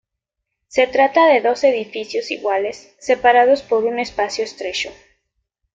[0.67, 4.91] Se trata de dos edificios iguales, separados por un espacio estrecho.